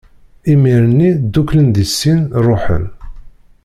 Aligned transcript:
Imir-nni, 0.51 1.09
dduklen 1.21 1.67
di 1.75 1.85
sin, 1.97 2.19
ṛuḥen. 2.47 2.85